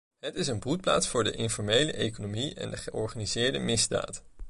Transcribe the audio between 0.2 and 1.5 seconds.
is een broedplaats voor de